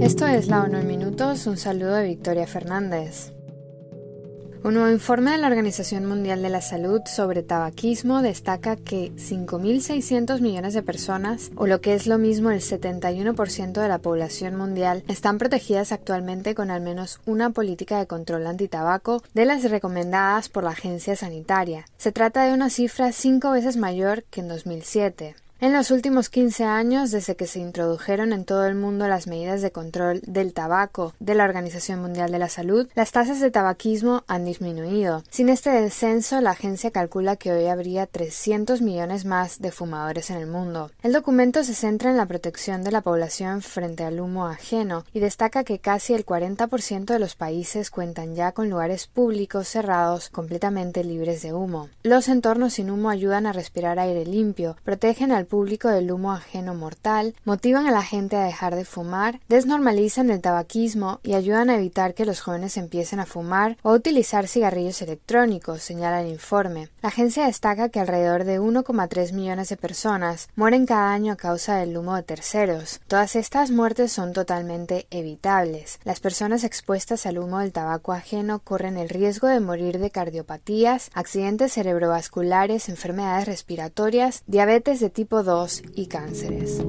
[0.00, 3.32] Esto es La ONU en Minutos, un saludo de Victoria Fernández.
[4.64, 10.40] Un nuevo informe de la Organización Mundial de la Salud sobre tabaquismo destaca que 5.600
[10.40, 15.04] millones de personas, o lo que es lo mismo el 71% de la población mundial,
[15.06, 20.64] están protegidas actualmente con al menos una política de control antitabaco de las recomendadas por
[20.64, 21.84] la agencia sanitaria.
[21.98, 25.36] Se trata de una cifra cinco veces mayor que en 2007.
[25.64, 29.62] En los últimos 15 años, desde que se introdujeron en todo el mundo las medidas
[29.62, 34.24] de control del tabaco de la Organización Mundial de la Salud, las tasas de tabaquismo
[34.26, 35.24] han disminuido.
[35.30, 40.36] Sin este descenso, la agencia calcula que hoy habría 300 millones más de fumadores en
[40.36, 40.90] el mundo.
[41.02, 45.20] El documento se centra en la protección de la población frente al humo ajeno y
[45.20, 51.04] destaca que casi el 40% de los países cuentan ya con lugares públicos cerrados completamente
[51.04, 51.88] libres de humo.
[52.02, 56.74] Los entornos sin humo ayudan a respirar aire limpio, protegen al público del humo ajeno
[56.74, 61.76] mortal, motivan a la gente a dejar de fumar, desnormalizan el tabaquismo y ayudan a
[61.76, 66.88] evitar que los jóvenes empiecen a fumar o a utilizar cigarrillos electrónicos, señala el informe.
[67.02, 71.76] La agencia destaca que alrededor de 1,3 millones de personas mueren cada año a causa
[71.76, 73.00] del humo de terceros.
[73.06, 76.00] Todas estas muertes son totalmente evitables.
[76.02, 81.12] Las personas expuestas al humo del tabaco ajeno corren el riesgo de morir de cardiopatías,
[81.14, 86.82] accidentes cerebrovasculares, enfermedades respiratorias, diabetes de tipo 2 y cánceres.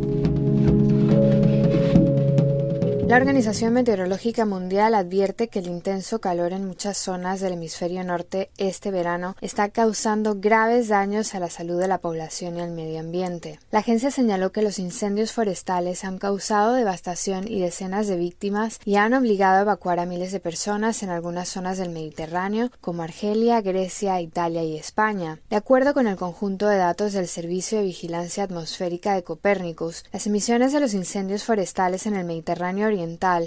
[3.16, 8.50] La Organización Meteorológica Mundial advierte que el intenso calor en muchas zonas del hemisferio norte
[8.58, 13.00] este verano está causando graves daños a la salud de la población y al medio
[13.00, 13.58] ambiente.
[13.72, 18.98] La agencia señaló que los incendios forestales han causado devastación y decenas de víctimas y
[18.98, 23.62] han obligado a evacuar a miles de personas en algunas zonas del Mediterráneo como Argelia,
[23.62, 25.40] Grecia, Italia y España.
[25.50, 30.28] De acuerdo con el conjunto de datos del Servicio de Vigilancia Atmosférica de Copérnicus, las
[30.28, 32.88] emisiones de los incendios forestales en el Mediterráneo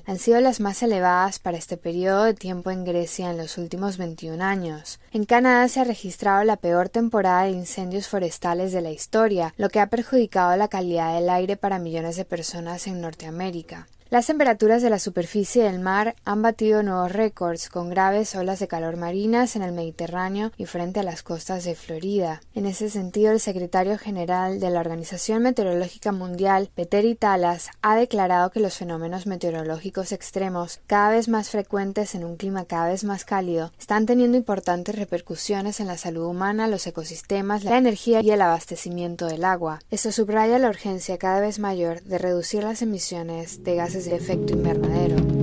[0.06, 3.98] han sido las más elevadas para este periodo de tiempo en Grecia en los últimos
[3.98, 5.01] 21 años.
[5.13, 9.68] En Canadá se ha registrado la peor temporada de incendios forestales de la historia, lo
[9.68, 13.89] que ha perjudicado la calidad del aire para millones de personas en Norteamérica.
[14.11, 18.67] Las temperaturas de la superficie del mar han batido nuevos récords con graves olas de
[18.67, 22.41] calor marinas en el Mediterráneo y frente a las costas de Florida.
[22.55, 28.51] En ese sentido, el secretario general de la Organización Meteorológica Mundial, Peter Italas, ha declarado
[28.51, 33.27] que los fenómenos meteorológicos extremos, cada vez más frecuentes en un clima cada vez más
[33.27, 38.41] cálido, están teniendo importantes repercusiones en la salud humana, los ecosistemas, la energía y el
[38.41, 39.80] abastecimiento del agua.
[39.91, 44.53] Esto subraya la urgencia cada vez mayor de reducir las emisiones de gases de efecto
[44.53, 45.37] invernadero.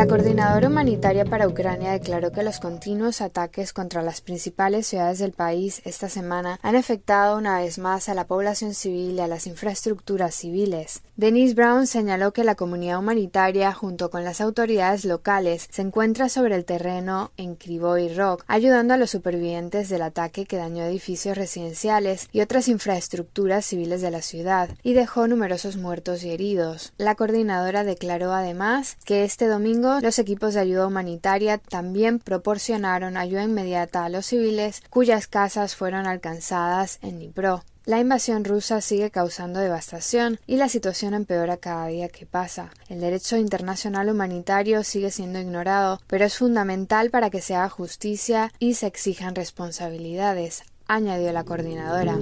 [0.00, 5.32] La coordinadora humanitaria para Ucrania declaró que los continuos ataques contra las principales ciudades del
[5.32, 9.46] país esta semana han afectado una vez más a la población civil y a las
[9.46, 11.02] infraestructuras civiles.
[11.16, 16.54] Denise Brown señaló que la comunidad humanitaria, junto con las autoridades locales, se encuentra sobre
[16.54, 22.30] el terreno en Krivoy Rock, ayudando a los supervivientes del ataque que dañó edificios residenciales
[22.32, 26.94] y otras infraestructuras civiles de la ciudad y dejó numerosos muertos y heridos.
[26.96, 33.44] La coordinadora declaró además que este domingo los equipos de ayuda humanitaria también proporcionaron ayuda
[33.44, 37.64] inmediata a los civiles cuyas casas fueron alcanzadas en Dnipro.
[37.86, 42.70] La invasión rusa sigue causando devastación y la situación empeora cada día que pasa.
[42.88, 48.52] El derecho internacional humanitario sigue siendo ignorado, pero es fundamental para que se haga justicia
[48.58, 52.18] y se exijan responsabilidades, añadió la coordinadora.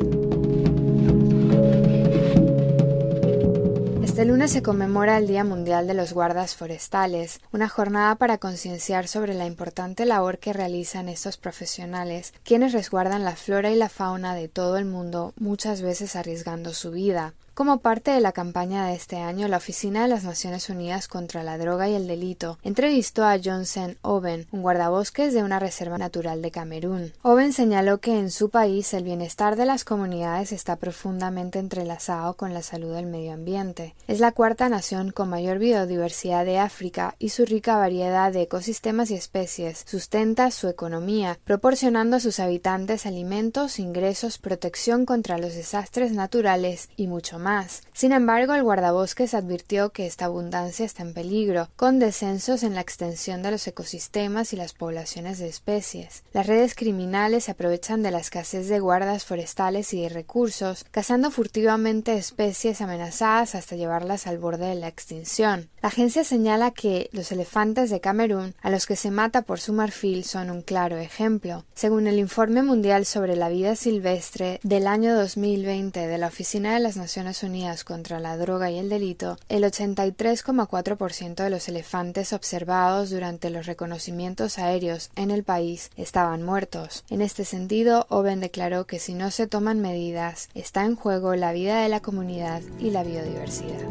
[4.28, 9.08] Este lunes se conmemora el Día Mundial de los Guardas Forestales, una jornada para concienciar
[9.08, 14.34] sobre la importante labor que realizan estos profesionales, quienes resguardan la flora y la fauna
[14.34, 17.32] de todo el mundo, muchas veces arriesgando su vida.
[17.58, 21.42] Como parte de la campaña de este año, la Oficina de las Naciones Unidas contra
[21.42, 26.40] la Droga y el Delito entrevistó a Johnson Owen, un guardabosques de una reserva natural
[26.40, 27.14] de Camerún.
[27.22, 32.54] Owen señaló que en su país el bienestar de las comunidades está profundamente entrelazado con
[32.54, 33.96] la salud del medio ambiente.
[34.06, 39.10] Es la cuarta nación con mayor biodiversidad de África y su rica variedad de ecosistemas
[39.10, 46.12] y especies sustenta su economía, proporcionando a sus habitantes alimentos, ingresos, protección contra los desastres
[46.12, 47.80] naturales y mucho más más.
[47.94, 52.82] Sin embargo, el guardabosques advirtió que esta abundancia está en peligro, con descensos en la
[52.82, 56.24] extensión de los ecosistemas y las poblaciones de especies.
[56.34, 61.30] Las redes criminales se aprovechan de la escasez de guardas forestales y de recursos, cazando
[61.30, 65.70] furtivamente especies amenazadas hasta llevarlas al borde de la extinción.
[65.80, 69.72] La agencia señala que los elefantes de Camerún, a los que se mata por su
[69.72, 71.64] marfil, son un claro ejemplo.
[71.74, 76.80] Según el Informe Mundial sobre la Vida Silvestre del año 2020 de la Oficina de
[76.80, 76.96] las
[77.42, 83.66] Unidas contra la Droga y el Delito, el 83,4% de los elefantes observados durante los
[83.66, 87.04] reconocimientos aéreos en el país estaban muertos.
[87.10, 91.52] En este sentido, Oben declaró que si no se toman medidas, está en juego la
[91.52, 93.86] vida de la comunidad y la biodiversidad.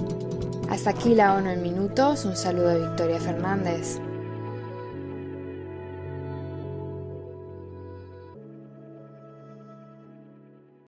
[0.70, 2.26] Hasta aquí la ONU en minutos.
[2.26, 4.00] Un saludo de Victoria Fernández.